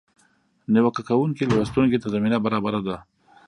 [0.73, 2.97] نیوکه کوونکي لوستونکي ته زمینه برابره ده.